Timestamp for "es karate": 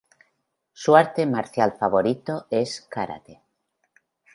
2.49-3.39